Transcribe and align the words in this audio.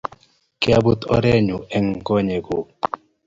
Kiabot 0.61 0.99
orenyu 1.15 1.57
eng' 1.77 1.97
konyekuk 2.05 2.69